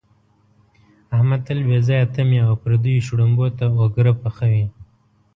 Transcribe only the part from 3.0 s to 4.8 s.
شړومبو ته اوګره پحوي.